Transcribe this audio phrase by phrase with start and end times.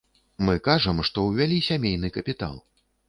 [0.47, 2.57] Мы кажам, што ўвялі сямейны капітал.